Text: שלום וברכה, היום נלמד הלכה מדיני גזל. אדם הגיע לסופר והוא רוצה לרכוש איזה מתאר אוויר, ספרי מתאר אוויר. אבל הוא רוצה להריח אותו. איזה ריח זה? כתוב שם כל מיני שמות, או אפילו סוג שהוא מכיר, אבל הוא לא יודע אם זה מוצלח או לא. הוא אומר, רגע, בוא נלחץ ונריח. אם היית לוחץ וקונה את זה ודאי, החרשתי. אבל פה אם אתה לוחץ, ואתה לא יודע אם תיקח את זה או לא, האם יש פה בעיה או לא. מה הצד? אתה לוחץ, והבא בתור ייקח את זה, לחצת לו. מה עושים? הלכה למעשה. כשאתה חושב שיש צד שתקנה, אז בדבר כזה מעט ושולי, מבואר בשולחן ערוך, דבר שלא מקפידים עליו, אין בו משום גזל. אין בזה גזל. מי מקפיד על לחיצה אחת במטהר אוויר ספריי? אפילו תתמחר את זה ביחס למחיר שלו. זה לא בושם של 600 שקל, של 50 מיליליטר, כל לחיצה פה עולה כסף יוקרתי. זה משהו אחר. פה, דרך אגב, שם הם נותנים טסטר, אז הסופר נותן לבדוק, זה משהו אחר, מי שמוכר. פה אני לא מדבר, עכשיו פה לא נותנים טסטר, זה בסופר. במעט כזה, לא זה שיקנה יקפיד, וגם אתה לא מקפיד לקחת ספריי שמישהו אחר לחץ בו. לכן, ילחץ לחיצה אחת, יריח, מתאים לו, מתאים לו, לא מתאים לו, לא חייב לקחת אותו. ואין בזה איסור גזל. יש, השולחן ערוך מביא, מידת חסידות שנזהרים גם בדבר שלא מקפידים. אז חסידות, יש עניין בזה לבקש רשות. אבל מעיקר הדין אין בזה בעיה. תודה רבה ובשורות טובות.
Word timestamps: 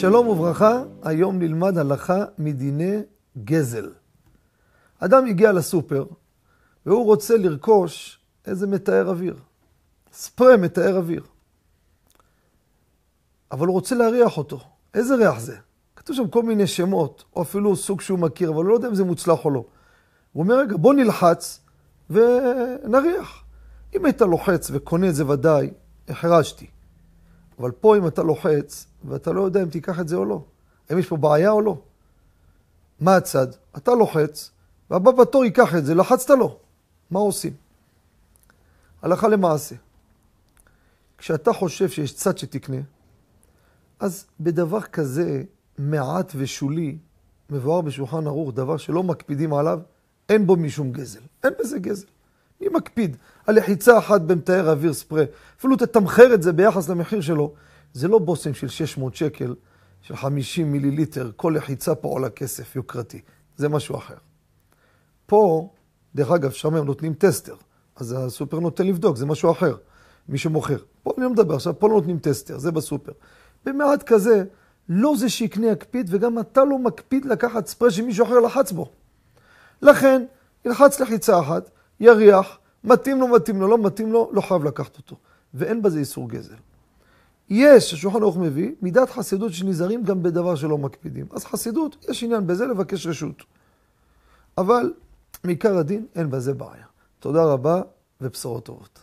שלום 0.00 0.28
וברכה, 0.28 0.82
היום 1.02 1.38
נלמד 1.38 1.78
הלכה 1.78 2.24
מדיני 2.38 2.96
גזל. 3.44 3.90
אדם 4.98 5.26
הגיע 5.26 5.52
לסופר 5.52 6.04
והוא 6.86 7.04
רוצה 7.04 7.36
לרכוש 7.36 8.20
איזה 8.46 8.66
מתאר 8.66 9.08
אוויר, 9.08 9.36
ספרי 10.12 10.56
מתאר 10.56 10.96
אוויר. 10.96 11.22
אבל 13.52 13.66
הוא 13.66 13.74
רוצה 13.74 13.94
להריח 13.94 14.38
אותו. 14.38 14.60
איזה 14.94 15.14
ריח 15.14 15.38
זה? 15.38 15.56
כתוב 15.96 16.16
שם 16.16 16.28
כל 16.28 16.42
מיני 16.42 16.66
שמות, 16.66 17.24
או 17.36 17.42
אפילו 17.42 17.76
סוג 17.76 18.00
שהוא 18.00 18.18
מכיר, 18.18 18.48
אבל 18.48 18.56
הוא 18.56 18.64
לא 18.64 18.74
יודע 18.74 18.88
אם 18.88 18.94
זה 18.94 19.04
מוצלח 19.04 19.44
או 19.44 19.50
לא. 19.50 19.64
הוא 20.32 20.42
אומר, 20.42 20.58
רגע, 20.58 20.76
בוא 20.76 20.94
נלחץ 20.94 21.60
ונריח. 22.10 23.44
אם 23.96 24.04
היית 24.04 24.20
לוחץ 24.20 24.70
וקונה 24.72 25.08
את 25.08 25.14
זה 25.14 25.26
ודאי, 25.26 25.70
החרשתי. 26.08 26.66
אבל 27.60 27.70
פה 27.70 27.96
אם 27.96 28.06
אתה 28.06 28.22
לוחץ, 28.22 28.86
ואתה 29.04 29.32
לא 29.32 29.40
יודע 29.40 29.62
אם 29.62 29.68
תיקח 29.68 30.00
את 30.00 30.08
זה 30.08 30.16
או 30.16 30.24
לא, 30.24 30.44
האם 30.90 30.98
יש 30.98 31.08
פה 31.08 31.16
בעיה 31.16 31.50
או 31.50 31.60
לא. 31.60 31.78
מה 33.00 33.16
הצד? 33.16 33.46
אתה 33.76 33.94
לוחץ, 33.94 34.50
והבא 34.90 35.10
בתור 35.10 35.44
ייקח 35.44 35.74
את 35.74 35.84
זה, 35.84 35.94
לחצת 35.94 36.30
לו. 36.30 36.58
מה 37.10 37.20
עושים? 37.20 37.52
הלכה 39.02 39.28
למעשה. 39.28 39.74
כשאתה 41.18 41.52
חושב 41.52 41.88
שיש 41.88 42.14
צד 42.14 42.38
שתקנה, 42.38 42.80
אז 44.00 44.26
בדבר 44.40 44.80
כזה 44.80 45.42
מעט 45.78 46.32
ושולי, 46.36 46.98
מבואר 47.50 47.80
בשולחן 47.80 48.26
ערוך, 48.26 48.54
דבר 48.54 48.76
שלא 48.76 49.02
מקפידים 49.02 49.54
עליו, 49.54 49.80
אין 50.28 50.46
בו 50.46 50.56
משום 50.56 50.92
גזל. 50.92 51.20
אין 51.44 51.52
בזה 51.60 51.78
גזל. 51.78 52.06
מי 52.60 52.68
מקפיד 52.68 53.16
על 53.46 53.56
לחיצה 53.56 53.98
אחת 53.98 54.20
במטהר 54.20 54.70
אוויר 54.70 54.92
ספריי? 54.92 55.24
אפילו 55.58 55.76
תתמחר 55.76 56.34
את 56.34 56.42
זה 56.42 56.52
ביחס 56.52 56.88
למחיר 56.88 57.20
שלו. 57.20 57.52
זה 57.92 58.08
לא 58.08 58.18
בושם 58.18 58.54
של 58.54 58.68
600 58.68 59.14
שקל, 59.14 59.54
של 60.02 60.16
50 60.16 60.72
מיליליטר, 60.72 61.30
כל 61.36 61.54
לחיצה 61.56 61.94
פה 61.94 62.08
עולה 62.08 62.30
כסף 62.30 62.76
יוקרתי. 62.76 63.20
זה 63.56 63.68
משהו 63.68 63.96
אחר. 63.96 64.14
פה, 65.26 65.68
דרך 66.14 66.30
אגב, 66.30 66.50
שם 66.50 66.74
הם 66.74 66.84
נותנים 66.84 67.14
טסטר, 67.14 67.54
אז 67.96 68.16
הסופר 68.18 68.60
נותן 68.60 68.86
לבדוק, 68.86 69.16
זה 69.16 69.26
משהו 69.26 69.50
אחר, 69.50 69.76
מי 70.28 70.38
שמוכר. 70.38 70.78
פה 71.02 71.12
אני 71.16 71.24
לא 71.24 71.30
מדבר, 71.30 71.54
עכשיו 71.54 71.78
פה 71.78 71.88
לא 71.88 71.94
נותנים 71.94 72.18
טסטר, 72.18 72.58
זה 72.58 72.72
בסופר. 72.72 73.12
במעט 73.66 74.02
כזה, 74.02 74.44
לא 74.88 75.14
זה 75.16 75.28
שיקנה 75.28 75.66
יקפיד, 75.66 76.06
וגם 76.10 76.38
אתה 76.38 76.64
לא 76.64 76.78
מקפיד 76.78 77.24
לקחת 77.24 77.66
ספריי 77.66 77.90
שמישהו 77.90 78.26
אחר 78.26 78.40
לחץ 78.40 78.72
בו. 78.72 78.92
לכן, 79.82 80.24
ילחץ 80.64 81.00
לחיצה 81.00 81.40
אחת, 81.40 81.70
יריח, 82.00 82.58
מתאים 82.84 83.20
לו, 83.20 83.28
מתאים 83.28 83.60
לו, 83.60 83.68
לא 83.68 83.78
מתאים 83.78 84.12
לו, 84.12 84.30
לא 84.32 84.40
חייב 84.40 84.64
לקחת 84.64 84.96
אותו. 84.96 85.16
ואין 85.54 85.82
בזה 85.82 85.98
איסור 85.98 86.28
גזל. 86.28 86.54
יש, 87.48 87.94
השולחן 87.94 88.22
ערוך 88.22 88.36
מביא, 88.36 88.72
מידת 88.82 89.10
חסידות 89.10 89.52
שנזהרים 89.52 90.04
גם 90.04 90.22
בדבר 90.22 90.54
שלא 90.54 90.78
מקפידים. 90.78 91.26
אז 91.32 91.44
חסידות, 91.44 92.06
יש 92.08 92.22
עניין 92.22 92.46
בזה 92.46 92.66
לבקש 92.66 93.06
רשות. 93.06 93.42
אבל 94.58 94.92
מעיקר 95.44 95.78
הדין 95.78 96.06
אין 96.14 96.30
בזה 96.30 96.54
בעיה. 96.54 96.84
תודה 97.18 97.44
רבה 97.44 97.82
ובשורות 98.20 98.64
טובות. 98.64 98.98